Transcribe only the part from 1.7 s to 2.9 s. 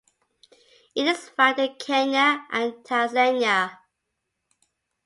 Kenya and